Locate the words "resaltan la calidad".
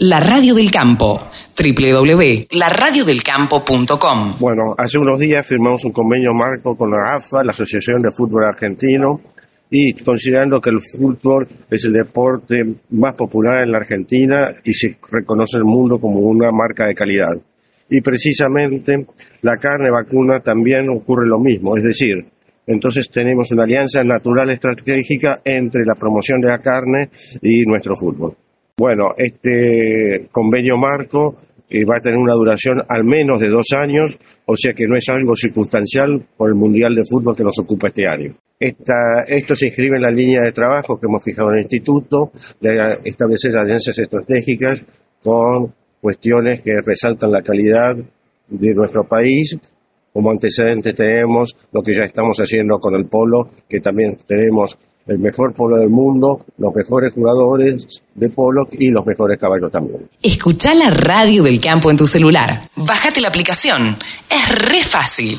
46.80-47.96